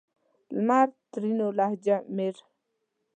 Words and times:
لمر؛ 0.55 0.87
ترينو 1.11 1.47
لهجه 1.57 1.95
مير 2.15 2.35